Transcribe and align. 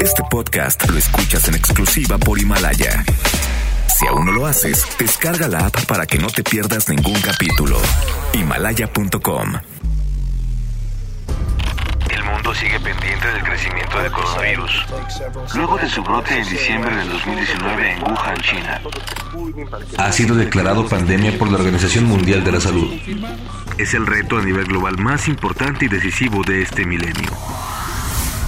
Este 0.00 0.22
podcast 0.30 0.88
lo 0.90 0.98
escuchas 0.98 1.48
en 1.48 1.54
exclusiva 1.54 2.18
por 2.18 2.38
Himalaya. 2.38 3.04
Si 3.88 4.06
aún 4.06 4.26
no 4.26 4.32
lo 4.32 4.46
haces, 4.46 4.84
descarga 4.98 5.48
la 5.48 5.66
app 5.66 5.86
para 5.86 6.06
que 6.06 6.18
no 6.18 6.26
te 6.26 6.42
pierdas 6.42 6.88
ningún 6.88 7.18
capítulo. 7.20 7.78
Himalaya.com 8.34 9.54
El 12.10 12.24
mundo 12.24 12.54
sigue 12.54 12.78
pendiente 12.80 13.26
del 13.28 13.42
crecimiento 13.42 13.98
del 14.02 14.12
coronavirus. 14.12 14.86
Luego 15.54 15.78
de 15.78 15.88
su 15.88 16.02
brote 16.02 16.38
en 16.38 16.48
diciembre 16.50 16.94
del 16.94 17.08
2019 17.08 17.92
en 17.92 18.02
Wuhan, 18.02 18.40
China. 18.42 18.80
Ha 19.96 20.12
sido 20.12 20.34
declarado 20.34 20.86
pandemia 20.86 21.38
por 21.38 21.50
la 21.50 21.56
Organización 21.56 22.04
Mundial 22.04 22.44
de 22.44 22.52
la 22.52 22.60
Salud. 22.60 22.92
Es 23.78 23.94
el 23.94 24.06
reto 24.06 24.36
a 24.36 24.42
nivel 24.42 24.66
global 24.66 24.98
más 24.98 25.28
importante 25.28 25.86
y 25.86 25.88
decisivo 25.88 26.42
de 26.44 26.62
este 26.62 26.84
milenio. 26.84 27.30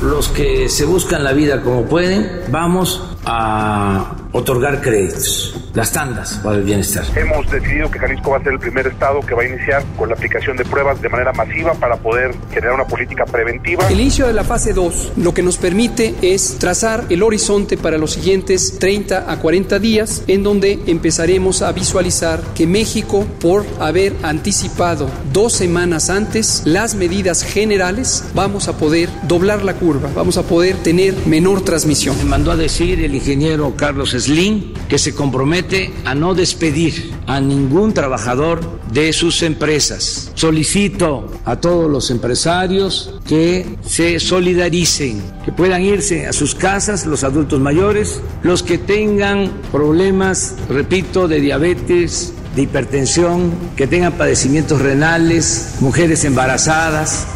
Los 0.02 0.29
que 0.29 0.68
se 0.68 0.84
buscan 0.84 1.24
la 1.24 1.32
vida 1.32 1.62
como 1.62 1.84
pueden, 1.84 2.43
vamos 2.48 3.02
a 3.25 4.24
otorgar 4.34 4.80
créditos, 4.80 5.56
las 5.74 5.93
tandas 5.93 6.40
para 6.43 6.56
el 6.56 6.64
bienestar. 6.64 7.04
Hemos 7.16 7.48
decidido 7.48 7.88
que 7.88 8.00
Jalisco 8.00 8.32
va 8.32 8.38
a 8.38 8.43
ser 8.43 8.54
el 8.54 8.58
primer 8.58 8.88
estado 8.88 9.20
que 9.20 9.32
va 9.32 9.43
a 9.43 9.46
iniciar 9.46 9.84
con 9.96 10.08
la 10.08 10.16
aplicación 10.16 10.57
de 10.57 10.64
pruebas 10.64 11.00
de 11.00 11.08
manera 11.08 11.32
masiva 11.32 11.72
para 11.74 11.96
poder 11.96 12.34
generar 12.50 12.74
una 12.74 12.84
política 12.84 13.24
preventiva. 13.26 13.88
El 13.88 14.00
inicio 14.00 14.26
de 14.26 14.32
la 14.32 14.43
fase 14.43 14.72
2 14.72 15.12
lo 15.18 15.32
que 15.32 15.44
nos 15.44 15.57
permite 15.57 16.16
es 16.20 16.58
trazar 16.58 17.04
el 17.10 17.22
horizonte 17.22 17.76
para 17.76 17.96
los 17.96 18.14
siguientes 18.14 18.76
30 18.80 19.30
a 19.30 19.38
40 19.38 19.79
días 19.79 20.24
en 20.26 20.43
donde 20.43 20.80
empezaremos 20.88 21.62
a 21.62 21.71
visualizar 21.71 22.40
que 22.57 22.66
México, 22.66 23.24
por 23.40 23.64
haber 23.79 24.14
anticipado 24.24 25.08
dos 25.32 25.52
semanas 25.52 26.10
antes 26.10 26.62
las 26.64 26.96
medidas 26.96 27.44
generales, 27.44 28.24
vamos 28.35 28.66
a 28.66 28.76
poder 28.76 29.08
doblar 29.29 29.62
la 29.62 29.74
curva, 29.74 30.10
vamos 30.12 30.38
a 30.38 30.43
poder 30.43 30.74
tener 30.79 31.14
menor 31.26 31.64
transmisión. 31.64 32.19
Me 32.19 32.24
mandó 32.24 32.50
a 32.50 32.56
decir 32.56 33.00
el 33.00 33.14
ingeniero 33.14 33.74
Carlos 33.77 34.12
Slim 34.25 34.73
que 34.89 34.98
se 34.98 35.14
compromete 35.14 35.92
a 36.06 36.14
no 36.14 36.34
despedir 36.34 37.12
a 37.27 37.41
ningún 37.41 37.92
trabajador 37.92 38.81
de 38.91 39.12
sus 39.12 39.42
empresas. 39.42 40.33
Solicito 40.34 41.31
a 41.44 41.56
todos 41.56 41.91
los 41.91 42.11
empresarios 42.11 43.20
que 43.27 43.77
se 43.86 44.19
solidaricen, 44.20 45.22
que 45.44 45.53
puedan 45.53 45.83
irse 45.83 46.27
a 46.27 46.33
sus 46.33 46.55
casas 46.55 47.05
los 47.05 47.22
adultos 47.22 47.61
mayores, 47.61 48.20
los 48.42 48.62
que 48.62 48.78
tengan 48.78 49.53
problemas, 49.70 50.56
repito, 50.70 51.28
de 51.28 51.41
diabetes, 51.41 52.33
de 52.56 52.62
hipertensión, 52.62 53.53
que 53.77 53.86
tengan 53.86 54.14
padecimientos 54.14 54.81
renales, 54.81 55.75
mujeres 55.81 56.25
embarazadas. 56.25 57.27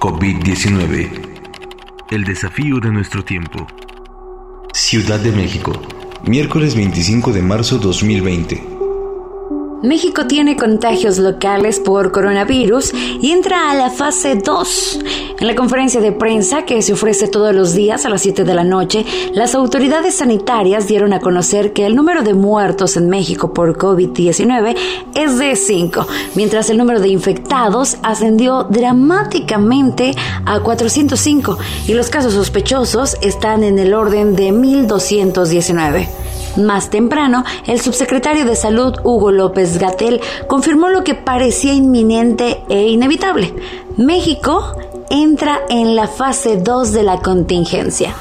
COVID-19. 0.00 1.25
El 2.08 2.22
desafío 2.22 2.78
de 2.78 2.92
nuestro 2.92 3.24
tiempo. 3.24 3.66
Ciudad 4.72 5.18
de 5.18 5.32
México. 5.32 5.72
Miércoles 6.24 6.76
25 6.76 7.32
de 7.32 7.42
marzo 7.42 7.78
2020. 7.78 8.75
México 9.82 10.26
tiene 10.26 10.56
contagios 10.56 11.18
locales 11.18 11.80
por 11.80 12.10
coronavirus 12.10 12.92
y 13.20 13.30
entra 13.30 13.70
a 13.70 13.74
la 13.74 13.90
fase 13.90 14.36
2. 14.36 14.98
En 15.38 15.46
la 15.46 15.54
conferencia 15.54 16.00
de 16.00 16.12
prensa 16.12 16.64
que 16.64 16.80
se 16.80 16.94
ofrece 16.94 17.28
todos 17.28 17.54
los 17.54 17.74
días 17.74 18.06
a 18.06 18.08
las 18.08 18.22
7 18.22 18.44
de 18.44 18.54
la 18.54 18.64
noche, 18.64 19.04
las 19.34 19.54
autoridades 19.54 20.16
sanitarias 20.16 20.88
dieron 20.88 21.12
a 21.12 21.20
conocer 21.20 21.74
que 21.74 21.84
el 21.84 21.94
número 21.94 22.22
de 22.22 22.32
muertos 22.32 22.96
en 22.96 23.10
México 23.10 23.52
por 23.52 23.76
COVID-19 23.76 24.76
es 25.14 25.38
de 25.38 25.54
5, 25.54 26.06
mientras 26.34 26.70
el 26.70 26.78
número 26.78 27.00
de 27.00 27.08
infectados 27.08 27.98
ascendió 28.02 28.64
dramáticamente 28.64 30.14
a 30.46 30.60
405 30.60 31.58
y 31.86 31.92
los 31.92 32.08
casos 32.08 32.32
sospechosos 32.32 33.16
están 33.20 33.62
en 33.62 33.78
el 33.78 33.92
orden 33.92 34.36
de 34.36 34.52
1.219. 34.52 36.25
Más 36.56 36.90
temprano, 36.90 37.44
el 37.66 37.80
subsecretario 37.80 38.44
de 38.44 38.56
Salud, 38.56 38.94
Hugo 39.04 39.30
López 39.30 39.78
Gatel, 39.78 40.20
confirmó 40.46 40.88
lo 40.88 41.04
que 41.04 41.14
parecía 41.14 41.74
inminente 41.74 42.62
e 42.68 42.88
inevitable. 42.88 43.54
México 43.96 44.76
entra 45.10 45.60
en 45.68 45.96
la 45.96 46.08
fase 46.08 46.56
2 46.56 46.92
de 46.92 47.02
la 47.02 47.18
contingencia 47.20 48.14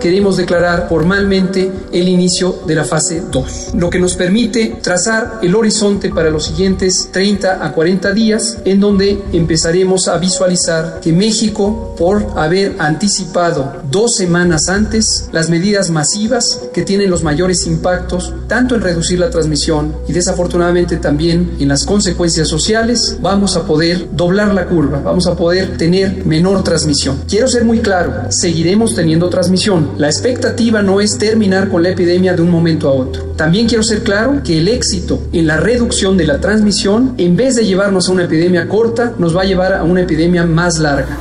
queremos 0.00 0.36
declarar 0.36 0.86
formalmente 0.88 1.70
el 1.92 2.08
inicio 2.08 2.60
de 2.66 2.74
la 2.74 2.84
fase 2.84 3.22
2, 3.30 3.72
lo 3.74 3.90
que 3.90 3.98
nos 3.98 4.14
permite 4.14 4.78
trazar 4.82 5.40
el 5.42 5.54
horizonte 5.54 6.10
para 6.10 6.30
los 6.30 6.46
siguientes 6.46 7.10
30 7.12 7.64
a 7.64 7.72
40 7.72 8.12
días, 8.12 8.58
en 8.64 8.80
donde 8.80 9.22
empezaremos 9.32 10.08
a 10.08 10.18
visualizar 10.18 11.00
que 11.00 11.12
México, 11.12 11.94
por 11.98 12.26
haber 12.36 12.76
anticipado 12.78 13.82
dos 13.90 14.16
semanas 14.16 14.68
antes 14.68 15.28
las 15.32 15.50
medidas 15.50 15.90
masivas 15.90 16.60
que 16.72 16.82
tienen 16.82 17.10
los 17.10 17.22
mayores 17.22 17.66
impactos, 17.66 18.34
tanto 18.48 18.74
en 18.74 18.82
reducir 18.82 19.18
la 19.18 19.30
transmisión 19.30 19.96
y 20.08 20.12
desafortunadamente 20.12 20.96
también 20.96 21.56
en 21.58 21.68
las 21.68 21.84
consecuencias 21.84 22.48
sociales, 22.48 23.18
vamos 23.20 23.56
a 23.56 23.64
poder 23.64 24.08
doblar 24.12 24.54
la 24.54 24.66
curva, 24.66 25.00
vamos 25.00 25.26
a 25.26 25.36
poder 25.36 25.76
tener 25.76 26.24
menor 26.24 26.62
transmisión. 26.62 27.20
Quiero 27.28 27.48
ser 27.48 27.64
muy 27.64 27.80
claro, 27.80 28.30
seguiremos 28.30 28.94
teniendo 28.94 29.28
transmisión, 29.28 29.85
la 29.98 30.08
expectativa 30.08 30.82
no 30.82 31.00
es 31.00 31.18
terminar 31.18 31.68
con 31.68 31.82
la 31.82 31.90
epidemia 31.90 32.34
de 32.34 32.42
un 32.42 32.50
momento 32.50 32.88
a 32.88 32.92
otro. 32.92 33.24
También 33.36 33.68
quiero 33.68 33.82
ser 33.82 34.02
claro 34.02 34.42
que 34.44 34.58
el 34.58 34.68
éxito 34.68 35.22
en 35.32 35.46
la 35.46 35.56
reducción 35.56 36.16
de 36.16 36.26
la 36.26 36.40
transmisión, 36.40 37.14
en 37.18 37.36
vez 37.36 37.56
de 37.56 37.64
llevarnos 37.64 38.08
a 38.08 38.12
una 38.12 38.24
epidemia 38.24 38.68
corta, 38.68 39.14
nos 39.18 39.36
va 39.36 39.42
a 39.42 39.44
llevar 39.44 39.72
a 39.72 39.84
una 39.84 40.02
epidemia 40.02 40.44
más 40.44 40.78
larga. 40.78 41.16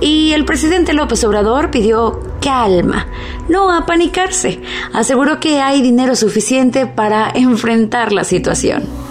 Y 0.00 0.32
el 0.32 0.44
presidente 0.44 0.92
López 0.92 1.22
Obrador 1.24 1.70
pidió 1.70 2.20
calma, 2.40 3.06
no 3.48 3.70
apanicarse. 3.70 4.60
Aseguró 4.92 5.38
que 5.38 5.60
hay 5.60 5.80
dinero 5.80 6.16
suficiente 6.16 6.86
para 6.86 7.30
enfrentar 7.34 8.12
la 8.12 8.24
situación 8.24 9.01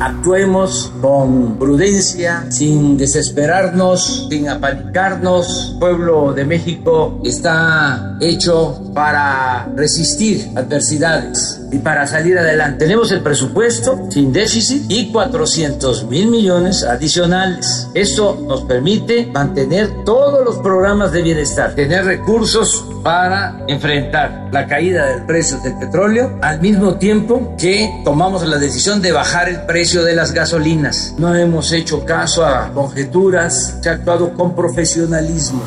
actuemos 0.00 0.92
con 1.00 1.58
prudencia, 1.58 2.46
sin 2.50 2.96
desesperarnos, 2.96 4.28
sin 4.28 4.48
apanicarnos. 4.48 5.76
Pueblo 5.78 6.32
de 6.32 6.44
México 6.44 7.20
está 7.24 8.16
hecho 8.20 8.80
para 8.94 9.70
resistir 9.76 10.50
adversidades 10.56 11.67
y 11.70 11.78
para 11.78 12.06
salir 12.06 12.38
adelante. 12.38 12.78
Tenemos 12.78 13.12
el 13.12 13.20
presupuesto 13.20 14.06
sin 14.10 14.32
déficit 14.32 14.84
y 14.88 15.10
400 15.12 16.04
mil 16.04 16.28
millones 16.28 16.82
adicionales. 16.84 17.88
Esto 17.94 18.38
nos 18.46 18.62
permite 18.62 19.26
mantener 19.26 20.04
todos 20.04 20.44
los 20.44 20.58
programas 20.58 21.12
de 21.12 21.22
bienestar, 21.22 21.74
tener 21.74 22.04
recursos 22.04 22.84
para 23.02 23.64
enfrentar 23.68 24.48
la 24.52 24.66
caída 24.66 25.06
del 25.06 25.24
precio 25.24 25.58
del 25.60 25.78
petróleo 25.78 26.38
al 26.42 26.60
mismo 26.60 26.96
tiempo 26.96 27.54
que 27.58 28.02
tomamos 28.04 28.46
la 28.46 28.58
decisión 28.58 29.00
de 29.02 29.12
bajar 29.12 29.48
el 29.48 29.62
precio 29.62 30.04
de 30.04 30.14
las 30.14 30.32
gasolinas. 30.32 31.14
No 31.18 31.34
hemos 31.34 31.72
hecho 31.72 32.04
caso 32.04 32.44
a 32.44 32.72
conjeturas, 32.72 33.78
se 33.80 33.88
ha 33.88 33.92
actuado 33.92 34.32
con 34.34 34.54
profesionalismo. 34.54 35.62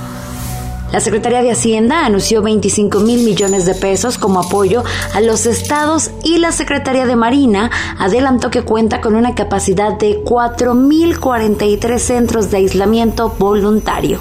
La 0.92 1.00
Secretaría 1.00 1.42
de 1.42 1.52
Hacienda 1.52 2.06
anunció 2.06 2.42
25 2.42 3.00
mil 3.00 3.24
millones 3.24 3.66
de 3.66 3.74
pesos 3.74 4.18
como 4.18 4.42
apoyo 4.42 4.84
a 5.14 5.22
los 5.22 5.46
estados 5.46 6.12
y 6.24 6.38
la 6.38 6.52
Secretaría 6.52 7.06
de 7.06 7.16
Marina 7.16 7.72
adelantó 7.98 8.52
que 8.52 8.64
cuenta 8.64 9.00
con 9.00 9.16
una 9.16 9.34
capacidad 9.34 9.98
de 9.98 10.22
4.043 10.24 11.98
centros 11.98 12.52
de 12.52 12.58
aislamiento 12.58 13.30
voluntario. 13.40 14.20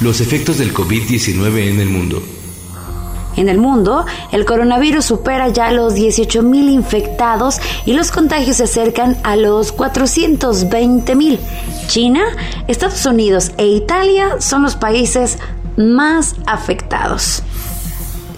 Los 0.00 0.20
efectos 0.20 0.58
del 0.58 0.74
COVID-19 0.74 1.70
en 1.70 1.80
el 1.80 1.88
mundo. 1.88 2.20
En 3.38 3.48
el 3.48 3.58
mundo, 3.58 4.04
el 4.32 4.44
coronavirus 4.44 5.04
supera 5.04 5.48
ya 5.48 5.70
los 5.70 5.94
18.000 5.94 6.72
infectados 6.72 7.60
y 7.86 7.92
los 7.92 8.10
contagios 8.10 8.56
se 8.56 8.64
acercan 8.64 9.16
a 9.22 9.36
los 9.36 9.72
420.000. 9.76 11.38
China, 11.86 12.24
Estados 12.66 13.06
Unidos 13.06 13.52
e 13.56 13.68
Italia 13.68 14.40
son 14.40 14.64
los 14.64 14.74
países 14.74 15.38
más 15.76 16.34
afectados. 16.46 17.44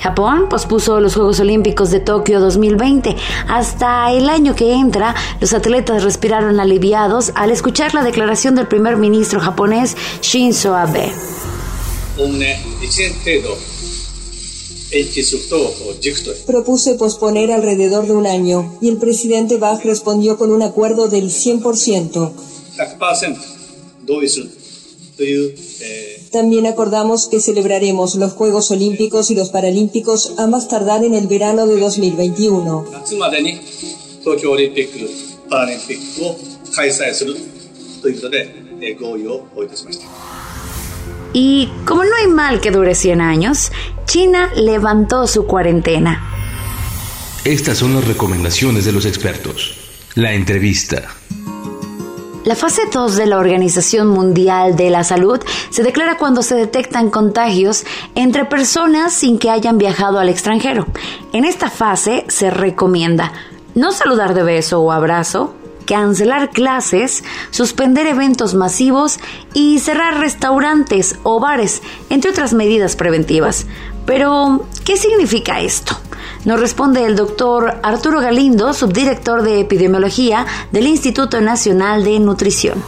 Japón 0.02 0.50
pospuso 0.50 1.00
los 1.00 1.14
Juegos 1.14 1.41
Olímpicos 1.41 1.91
de 1.91 2.00
Tokio 2.00 2.38
2020. 2.38 3.17
Hasta 3.49 4.12
el 4.12 4.29
año 4.29 4.55
que 4.55 4.75
entra, 4.75 5.14
los 5.41 5.55
atletas 5.55 6.05
respiraron 6.05 6.61
aliviados 6.61 7.32
al 7.37 7.50
escuchar 7.50 7.94
la 7.94 8.03
declaración 8.03 8.55
del 8.55 8.69
primer 8.69 8.99
ministro 8.99 9.41
japonés 9.41 9.96
Shinzo 10.20 10.76
Abe. 10.76 11.11
Propuse 16.47 16.95
posponer 16.95 17.53
alrededor 17.53 18.07
de 18.07 18.13
un 18.13 18.27
año 18.27 18.77
y 18.81 18.89
el 18.89 18.97
presidente 18.97 19.57
Bach 19.57 19.85
respondió 19.85 20.37
con 20.37 20.51
un 20.51 20.63
acuerdo 20.63 21.09
del 21.09 21.31
100%. 21.31 22.33
También 26.33 26.67
acordamos 26.67 27.27
que 27.27 27.41
celebraremos 27.41 28.15
los 28.15 28.33
Juegos 28.33 28.71
Olímpicos 28.71 29.31
y 29.31 29.35
los 29.35 29.51
Paralímpicos 29.51 30.35
a 30.39 30.47
más 30.47 30.69
tardar 30.69 31.05
en 31.05 31.15
el 31.15 31.27
verano 31.27 31.67
de 31.67 31.79
2021. 31.79 32.87
Y 41.32 41.69
como 41.85 42.05
no 42.05 42.11
hay 42.17 42.27
mal 42.27 42.61
que 42.61 42.71
dure 42.71 42.94
100 42.94 43.21
años, 43.21 43.71
China 44.05 44.50
levantó 44.56 45.27
su 45.27 45.47
cuarentena. 45.47 46.25
Estas 47.44 47.79
son 47.79 47.94
las 47.94 48.06
recomendaciones 48.06 48.85
de 48.85 48.93
los 48.93 49.06
expertos. 49.06 49.77
La 50.15 50.32
entrevista. 50.32 51.09
La 52.44 52.56
fase 52.56 52.82
2 52.93 53.17
de 53.17 53.27
la 53.27 53.38
Organización 53.38 54.09
Mundial 54.09 54.75
de 54.75 54.91
la 54.91 55.05
Salud 55.05 55.38
se 55.69 55.82
declara 55.82 56.17
cuando 56.17 56.43
se 56.43 56.55
detectan 56.55 57.11
contagios 57.11 57.85
entre 58.15 58.47
personas 58.47 59.12
sin 59.12 59.38
que 59.38 59.50
hayan 59.50 59.79
viajado 59.79 60.19
al 60.19 60.29
extranjero. 60.29 60.87
En 61.32 61.44
esta 61.44 61.71
fase 61.71 62.25
se 62.29 62.50
recomienda 62.50 63.32
no 63.75 63.93
saludar 63.93 64.35
de 64.35 64.43
beso 64.43 64.81
o 64.81 64.91
abrazo, 64.91 65.55
cancelar 65.91 66.51
clases, 66.51 67.25
suspender 67.51 68.07
eventos 68.07 68.55
masivos 68.55 69.19
y 69.55 69.81
cerrar 69.81 70.21
restaurantes 70.21 71.17
o 71.25 71.41
bares, 71.41 71.83
entre 72.11 72.31
otras 72.31 72.53
medidas 72.55 72.95
preventivas. 72.95 73.67
Pero, 74.07 74.67
¿qué 74.85 74.97
significa 74.97 75.61
esto? 75.61 75.99
Nos 76.45 76.61
responde 76.61 77.05
el 77.05 77.17
doctor 77.17 77.81
Arturo 77.83 78.21
Galindo, 78.21 78.73
subdirector 78.73 79.43
de 79.43 79.59
epidemiología 79.59 80.47
del 80.71 80.87
Instituto 80.87 81.41
Nacional 81.41 82.05
de 82.05 82.21
Nutrición. 82.21 82.81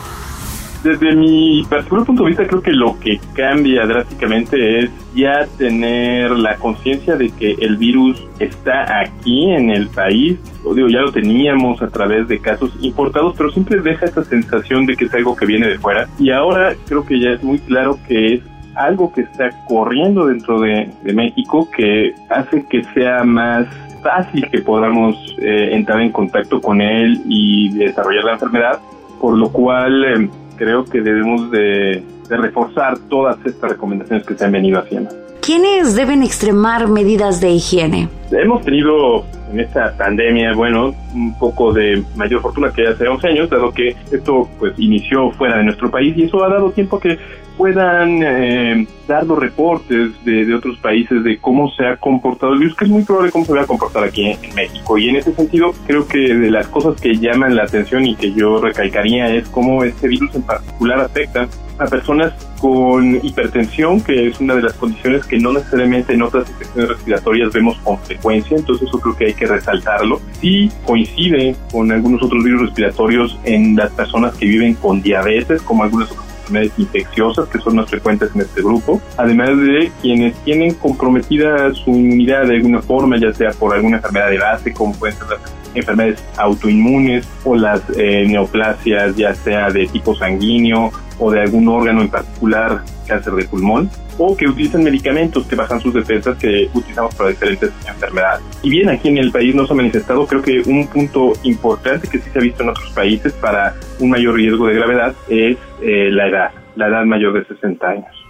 Desde 0.83 1.15
mi 1.15 1.65
particular 1.71 2.05
punto 2.05 2.25
de 2.25 2.31
vista, 2.31 2.47
creo 2.47 2.61
que 2.61 2.73
lo 2.73 2.99
que 2.99 3.21
cambia 3.35 3.87
drásticamente 3.87 4.81
es 4.81 4.91
ya 5.15 5.47
tener 5.57 6.31
la 6.33 6.57
conciencia 6.57 7.15
de 7.15 7.31
que 7.31 7.53
el 7.61 7.77
virus 7.77 8.21
está 8.41 9.01
aquí 9.01 9.53
en 9.53 9.71
el 9.71 9.89
país. 9.89 10.39
O 10.65 10.75
digo, 10.75 10.89
ya 10.89 11.03
lo 11.03 11.13
teníamos 11.13 11.81
a 11.83 11.89
través 11.89 12.27
de 12.27 12.41
casos 12.41 12.77
importados, 12.81 13.35
pero 13.37 13.53
siempre 13.53 13.81
deja 13.81 14.07
esa 14.07 14.25
sensación 14.25 14.87
de 14.87 14.97
que 14.97 15.05
es 15.05 15.15
algo 15.15 15.37
que 15.37 15.47
viene 15.47 15.69
de 15.69 15.79
fuera. 15.79 16.09
Y 16.19 16.31
ahora 16.31 16.75
creo 16.87 17.07
que 17.07 17.21
ya 17.21 17.31
es 17.31 17.43
muy 17.45 17.61
claro 17.61 17.97
que 18.09 18.35
es 18.35 18.41
algo 18.75 19.13
que 19.13 19.21
está 19.21 19.51
corriendo 19.69 20.27
dentro 20.27 20.61
de, 20.61 20.91
México 21.15 21.69
que 21.77 22.13
hace 22.31 22.65
que 22.67 22.83
sea 22.95 23.23
más 23.23 23.67
fácil 24.03 24.49
que 24.51 24.63
podamos 24.63 25.15
eh, 25.39 25.71
entrar 25.73 26.01
en 26.01 26.11
contacto 26.11 26.61
con 26.61 26.81
él 26.81 27.23
y 27.27 27.69
desarrollar 27.71 28.25
la 28.25 28.33
enfermedad, 28.33 28.81
por 29.21 29.37
lo 29.37 29.53
cual 29.53 30.05
eh, 30.05 30.31
creo 30.57 30.85
que 30.85 31.01
debemos 31.01 31.51
de, 31.51 32.03
de 32.29 32.37
reforzar 32.37 32.99
todas 33.09 33.37
estas 33.45 33.71
recomendaciones 33.71 34.27
que 34.27 34.35
se 34.35 34.45
han 34.45 34.53
venido 34.53 34.79
haciendo. 34.79 35.22
¿Quiénes 35.43 35.97
deben 35.97 36.23
extremar 36.23 36.87
medidas 36.87 37.41
de 37.41 37.51
higiene? 37.51 38.09
Hemos 38.31 38.65
tenido 38.65 39.25
en 39.51 39.59
esta 39.59 39.93
pandemia, 39.97 40.55
bueno, 40.55 40.95
un 41.13 41.37
poco 41.37 41.73
de 41.73 42.01
mayor 42.15 42.41
fortuna 42.41 42.71
que 42.73 42.87
hace 42.87 43.09
11 43.09 43.27
años, 43.27 43.51
dado 43.51 43.73
que 43.73 43.97
esto 44.13 44.49
pues 44.61 44.73
inició 44.79 45.33
fuera 45.33 45.59
de 45.59 45.65
nuestro 45.65 45.91
país 45.91 46.17
y 46.17 46.23
eso 46.23 46.45
ha 46.45 46.49
dado 46.49 46.71
tiempo 46.71 47.01
que 47.01 47.19
puedan 47.57 48.23
eh, 48.23 48.87
dar 49.09 49.27
los 49.27 49.37
reportes 49.37 50.13
de, 50.25 50.55
otros 50.55 50.79
países 50.79 51.25
de 51.25 51.37
cómo 51.39 51.71
se 51.73 51.87
ha 51.87 51.97
comportado 51.97 52.53
el 52.53 52.61
virus, 52.61 52.77
que 52.77 52.85
es 52.85 52.91
muy 52.91 53.03
probable 53.03 53.33
cómo 53.33 53.45
se 53.45 53.53
va 53.53 53.63
a 53.63 53.67
comportar 53.67 54.05
aquí 54.05 54.25
en, 54.25 54.55
México. 54.55 54.97
Y 54.97 55.09
en 55.09 55.17
ese 55.17 55.35
sentido, 55.35 55.73
creo 55.89 56.07
que 56.07 56.19
de 56.19 56.51
las 56.53 56.69
cosas 56.69 57.01
que 57.01 57.17
llaman 57.17 57.57
la 57.57 57.65
atención 57.65 58.07
y 58.07 58.15
que 58.15 58.33
yo 58.33 58.61
recalcaría 58.61 59.35
es 59.35 59.49
cómo 59.49 59.83
este 59.83 60.07
virus 60.07 60.35
en 60.37 60.43
particular 60.43 61.01
afecta 61.01 61.49
a 61.79 61.87
personas 61.87 62.33
con 62.61 63.17
hipertensión, 63.25 64.01
que 64.01 64.29
es 64.29 64.41
una 64.41 64.55
de 64.55 64.63
las 64.63 64.75
condiciones 64.75 65.27
que 65.27 65.39
no 65.39 65.53
necesariamente 65.53 66.13
en 66.15 66.23
otras 66.23 66.49
infecciones 66.49 66.91
respiratorias 66.91 67.53
vemos 67.53 67.77
con 67.83 67.99
frecuencia, 67.99 68.57
entonces 68.57 68.89
eso 68.89 69.01
creo 69.01 69.17
que 69.17 69.27
hay 69.27 69.35
que 69.35 69.47
resaltarlo. 69.47 70.21
Sí 70.41 70.71
coincide 70.87 71.57
con 71.71 71.91
algunos 71.91 72.23
otros 72.23 72.45
virus 72.45 72.63
respiratorios 72.63 73.39
en 73.45 73.75
las 73.77 73.91
personas 73.91 74.35
que 74.35 74.47
viven 74.47 74.75
con 74.75 75.03
diabetes, 75.03 75.61
como 75.63 75.83
algunas 75.83 76.11
otras 76.11 76.27
enfermedades 76.39 76.73
infecciosas 76.79 77.49
que 77.49 77.59
son 77.59 77.77
más 77.77 77.91
frecuentes 77.91 78.31
en 78.35 78.43
este 78.43 78.63
grupo, 78.63 79.01
además 79.17 79.57
de 79.57 79.91
quienes 80.01 80.35
tienen 80.45 80.75
comprometida 80.75 81.73
su 81.75 81.91
inmunidad 81.91 82.47
de 82.47 82.57
alguna 82.57 82.83
forma, 82.83 83.17
ya 83.19 83.33
sea 83.33 83.51
por 83.51 83.75
alguna 83.75 83.97
enfermedad 83.97 84.31
de 84.31 84.39
base, 84.39 84.73
como 84.73 84.95
pueden 84.95 85.17
ser 85.17 85.29
las 85.29 85.41
enfermedades 85.75 86.23
autoinmunes 86.37 87.27
o 87.45 87.57
las 87.57 87.81
eh, 87.97 88.25
neoplasias, 88.29 89.17
ya 89.17 89.35
sea 89.35 89.71
de 89.71 89.87
tipo 89.87 90.15
sanguíneo 90.15 90.93
o 91.23 91.31
de 91.31 91.41
algún 91.41 91.69
órgano 91.69 92.03
en 92.03 92.09
particular, 92.09 92.83
cáncer 93.07 93.35
de 93.35 93.45
pulmón, 93.45 93.89
o 94.19 94.37
que 94.37 94.49
utilizan 94.49 94.83
medicamentos 94.83 95.47
que 95.47 95.55
bajan 95.55 95.81
sus 95.81 95.95
defensas 95.95 96.37
que 96.37 96.69
utilizamos 96.75 97.15
para 97.15 97.31
diferentes 97.31 97.71
enfermedades. 97.87 98.43
Y 98.63 98.71
bien, 98.71 98.89
aquí 98.89 99.09
en 99.09 99.19
el 99.19 99.31
país 99.31 99.55
no 99.55 99.65
se 99.65 99.73
ha 99.73 99.77
manifestado, 99.77 100.27
creo 100.27 100.43
que 100.43 100.61
un 100.67 100.87
punto 100.89 101.33
importante 101.45 102.09
que 102.09 102.19
sí 102.19 102.29
se 102.33 102.39
ha 102.39 102.43
visto 102.43 102.65
en 102.65 102.71
otros 102.71 102.91
países 102.91 103.33
para 103.35 103.75
un 104.01 104.11
mayor 104.11 104.35
riesgo 104.35 104.67
de 104.67 104.75
gravedad 104.75 105.15
es 105.29 105.57
eh, 105.81 106.11
la 106.11 106.27
edad, 106.27 106.51
la 106.75 106.89
edad 106.89 107.05
mayor 107.05 107.35
de 107.35 107.45
60 107.55 107.87
años. 107.87 108.27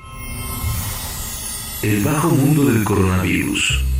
El 1.82 2.04
bajo 2.04 2.28
mundo 2.28 2.64
del 2.66 2.84
coronavirus. 2.84 3.91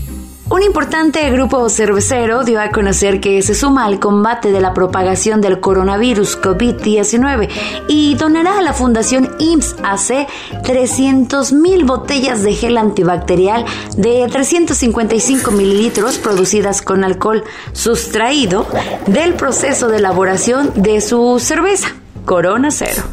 Un 0.52 0.62
importante 0.62 1.30
grupo 1.30 1.70
cervecero 1.70 2.44
dio 2.44 2.60
a 2.60 2.70
conocer 2.70 3.20
que 3.20 3.40
se 3.40 3.54
suma 3.54 3.86
al 3.86 3.98
combate 3.98 4.52
de 4.52 4.60
la 4.60 4.74
propagación 4.74 5.40
del 5.40 5.60
coronavirus 5.60 6.38
COVID-19 6.42 7.48
y 7.88 8.16
donará 8.16 8.58
a 8.58 8.60
la 8.60 8.74
Fundación 8.74 9.34
IMSS 9.38 9.76
AC 9.82 10.28
300.000 10.62 11.86
botellas 11.86 12.42
de 12.42 12.52
gel 12.52 12.76
antibacterial 12.76 13.64
de 13.96 14.28
355 14.30 15.52
mililitros 15.52 16.18
producidas 16.18 16.82
con 16.82 17.02
alcohol 17.02 17.44
sustraído 17.72 18.66
del 19.06 19.32
proceso 19.32 19.88
de 19.88 19.96
elaboración 19.96 20.70
de 20.74 21.00
su 21.00 21.38
cerveza 21.38 21.94
Corona 22.26 22.70
Cero. 22.70 23.04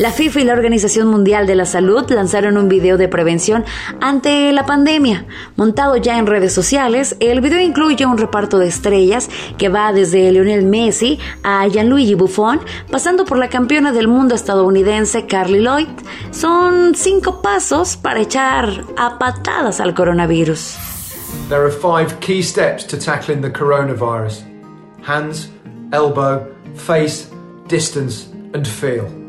La 0.00 0.12
FIFA 0.12 0.40
y 0.40 0.44
la 0.44 0.54
Organización 0.54 1.08
Mundial 1.08 1.46
de 1.46 1.54
la 1.54 1.66
Salud 1.66 2.10
lanzaron 2.10 2.56
un 2.56 2.70
video 2.70 2.96
de 2.96 3.06
prevención 3.06 3.66
ante 4.00 4.50
la 4.50 4.64
pandemia. 4.64 5.26
Montado 5.56 5.94
ya 5.98 6.16
en 6.16 6.26
redes 6.26 6.54
sociales, 6.54 7.16
el 7.20 7.42
video 7.42 7.60
incluye 7.60 8.06
un 8.06 8.16
reparto 8.16 8.56
de 8.56 8.66
estrellas 8.66 9.28
que 9.58 9.68
va 9.68 9.92
desde 9.92 10.32
Lionel 10.32 10.64
Messi 10.64 11.18
a 11.42 11.68
Gianluigi 11.68 12.14
Buffon, 12.14 12.62
pasando 12.90 13.26
por 13.26 13.36
la 13.36 13.50
campeona 13.50 13.92
del 13.92 14.08
mundo 14.08 14.34
estadounidense 14.34 15.26
Carly 15.26 15.60
Lloyd. 15.60 15.88
Son 16.30 16.94
cinco 16.94 17.42
pasos 17.42 17.98
para 17.98 18.20
echar 18.20 18.82
a 18.96 19.18
patadas 19.18 19.80
al 19.80 19.94
coronavirus. 19.94 20.78
There 21.50 21.60
are 21.60 21.70
five 21.70 22.18
key 22.20 22.42
steps 22.42 22.86
to 22.86 22.96
tackling 22.96 23.42
the 23.42 23.52
coronavirus. 23.52 24.44
Hands, 25.02 25.50
elbow, 25.92 26.46
face, 26.74 27.28
distance 27.68 28.28
and 28.54 28.66
feel. 28.66 29.19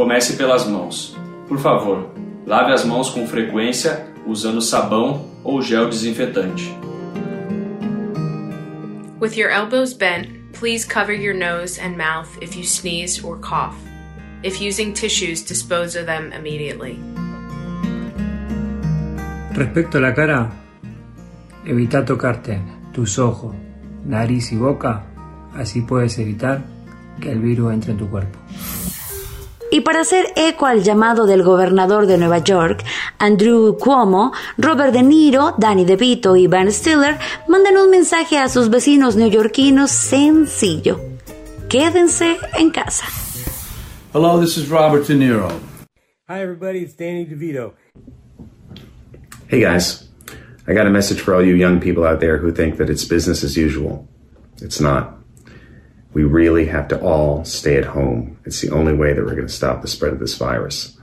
Comece 0.00 0.32
pelas 0.32 0.66
mãos. 0.66 1.14
Por 1.46 1.58
favor, 1.58 2.10
lave 2.46 2.72
as 2.72 2.86
mãos 2.86 3.10
com 3.10 3.26
frequência 3.26 4.06
usando 4.26 4.62
sabão 4.62 5.26
ou 5.44 5.60
gel 5.60 5.90
desinfetante. 5.90 6.74
With 9.20 9.36
your 9.36 9.50
elbows 9.50 9.92
bent, 9.92 10.30
please 10.58 10.86
cover 10.86 11.12
your 11.12 11.34
nose 11.34 11.78
and 11.78 11.98
mouth 11.98 12.30
if 12.40 12.56
you 12.56 12.64
sneeze 12.64 13.22
or 13.22 13.36
cough. 13.40 13.76
If 14.42 14.58
using 14.58 14.94
tissues, 14.94 15.42
dispose 15.42 15.94
of 15.94 16.06
them 16.06 16.32
immediately. 16.32 16.98
Respecto 19.52 19.98
a 19.98 20.00
la 20.00 20.14
cara, 20.14 20.50
evita 21.66 22.06
tocarte 22.06 22.58
tus 22.94 23.18
ojos, 23.18 23.54
nariz 24.06 24.50
y 24.50 24.56
boca, 24.56 25.04
así 25.54 25.82
puedes 25.82 26.18
evitar 26.18 26.64
que 27.20 27.30
el 27.30 27.40
virus 27.40 27.74
entre 27.74 27.92
en 27.92 27.98
tu 27.98 28.08
cuerpo. 28.08 28.38
Y 29.70 29.82
para 29.82 30.00
hacer 30.00 30.26
eco 30.34 30.66
al 30.66 30.82
llamado 30.82 31.26
del 31.26 31.44
gobernador 31.44 32.06
de 32.06 32.18
Nueva 32.18 32.38
York, 32.38 32.82
Andrew 33.18 33.76
Cuomo, 33.78 34.32
Robert 34.58 34.92
De 34.92 35.02
Niro, 35.02 35.54
Danny 35.58 35.84
DeVito 35.84 36.34
y 36.36 36.48
Ben 36.48 36.72
Stiller 36.72 37.18
mandan 37.46 37.76
un 37.76 37.88
mensaje 37.88 38.36
a 38.36 38.48
sus 38.48 38.68
vecinos 38.68 39.14
neoyorquinos 39.14 39.92
sencillo. 39.92 41.00
Quédense 41.68 42.36
en 42.58 42.70
casa. 42.70 43.06
Hello, 44.12 44.40
this 44.40 44.56
is 44.56 44.68
Robert 44.68 45.06
De 45.06 45.14
Niro. 45.14 45.52
Hi 46.28 46.42
everybody, 46.42 46.80
it's 46.80 46.94
Danny 46.94 47.24
DeVito. 47.24 47.74
Hey 49.46 49.60
guys, 49.60 50.08
I 50.66 50.74
got 50.74 50.86
a 50.86 50.90
message 50.90 51.20
for 51.20 51.32
all 51.32 51.44
you 51.44 51.54
young 51.54 51.80
people 51.80 52.04
out 52.04 52.18
there 52.18 52.38
who 52.38 52.50
think 52.50 52.76
that 52.78 52.90
it's 52.90 53.04
business 53.04 53.44
as 53.44 53.56
usual. 53.56 54.08
It's 54.60 54.80
not. 54.80 55.19
We 56.12 56.24
really 56.24 56.66
have 56.66 56.88
to 56.88 57.00
all 57.00 57.44
stay 57.44 57.76
at 57.76 57.84
home. 57.84 58.36
It's 58.44 58.60
the 58.60 58.70
only 58.70 58.92
way 58.94 59.12
that 59.12 59.24
we're 59.24 59.34
going 59.36 59.46
to 59.46 59.52
stop 59.52 59.82
the 59.82 59.88
spread 59.88 60.12
of 60.12 60.18
this 60.18 60.36
virus. 60.36 60.96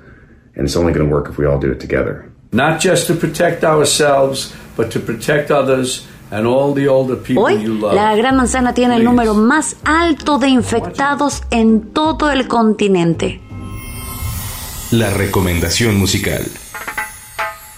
And 0.55 0.65
it's 0.65 0.75
only 0.75 0.91
going 0.93 1.07
to 1.07 1.11
work 1.13 1.29
if 1.29 1.37
we 1.37 1.45
all 1.45 1.59
do 1.59 1.71
it 1.71 1.79
together. 1.79 2.29
Not 2.51 2.79
just 2.79 3.07
to 3.07 3.13
protect 3.13 3.63
ourselves, 3.63 4.53
but 4.75 4.91
to 4.91 4.99
protect 4.99 5.51
others 5.51 6.07
and 6.31 6.45
all 6.45 6.73
the 6.73 6.87
older 6.87 7.15
people 7.15 7.43
Hoy, 7.43 7.53
you 7.61 7.73
love. 7.79 7.93
la 7.95 8.15
Gran 8.15 8.35
Manzana 8.35 8.73
tiene 8.73 8.95
Please. 8.95 8.99
el 8.99 9.05
número 9.05 9.33
más 9.33 9.77
alto 9.85 10.39
de 10.39 10.49
infectados 10.49 11.43
en 11.51 11.93
todo 11.93 12.31
el 12.31 12.47
continente. 12.47 13.39
La 14.91 15.09
recomendación 15.13 15.97
musical. 15.97 16.43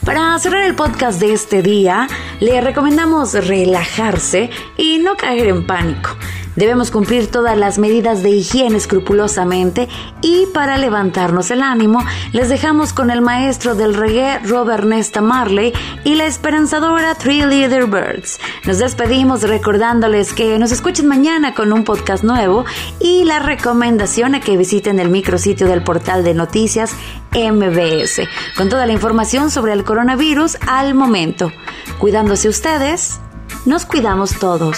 Para 0.05 0.37
cerrar 0.39 0.63
el 0.63 0.75
podcast 0.75 1.19
de 1.19 1.33
este 1.33 1.61
día, 1.61 2.07
le 2.39 2.61
recomendamos 2.61 3.33
relajarse 3.33 4.49
y 4.77 4.99
no 4.99 5.15
caer 5.17 5.47
en 5.47 5.67
pánico. 5.67 6.11
Debemos 6.55 6.91
cumplir 6.91 7.27
todas 7.27 7.57
las 7.57 7.77
medidas 7.77 8.23
de 8.23 8.31
higiene 8.31 8.77
escrupulosamente 8.77 9.87
y 10.21 10.45
para 10.47 10.77
levantarnos 10.77 11.51
el 11.51 11.61
ánimo 11.61 12.03
les 12.33 12.49
dejamos 12.49 12.91
con 12.93 13.11
el 13.11 13.21
maestro 13.21 13.75
del 13.75 13.93
reggae 13.93 14.39
Robert 14.39 14.83
Nesta 14.83 15.21
Marley 15.21 15.73
y 16.03 16.15
la 16.15 16.25
esperanzadora 16.25 17.15
Three 17.15 17.45
Leader 17.45 17.85
Birds. 17.85 18.39
Nos 18.65 18.79
despedimos 18.79 19.43
recordándoles 19.43 20.33
que 20.33 20.57
nos 20.59 20.71
escuchen 20.71 21.07
mañana 21.07 21.53
con 21.53 21.71
un 21.71 21.83
podcast 21.83 22.23
nuevo 22.23 22.65
y 22.99 23.23
la 23.25 23.39
recomendación 23.39 24.35
a 24.35 24.41
que 24.41 24.57
visiten 24.57 24.99
el 24.99 25.09
micrositio 25.09 25.67
del 25.67 25.83
portal 25.83 26.23
de 26.23 26.33
noticias 26.33 26.93
MBS 27.31 28.27
con 28.57 28.69
toda 28.69 28.85
la 28.85 28.93
información 28.93 29.51
sobre 29.51 29.73
el 29.73 29.83
coronavirus 29.83 30.57
al 30.67 30.93
momento. 30.95 31.51
Cuidándose 31.99 32.49
ustedes, 32.49 33.19
nos 33.65 33.85
cuidamos 33.85 34.37
todos. 34.39 34.77